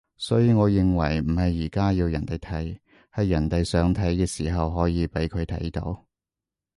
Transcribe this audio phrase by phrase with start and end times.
[0.17, 2.75] 所以我認為唔係而家要人哋睇，
[3.13, 6.07] 係人哋想睇嘅時候可以畀佢睇到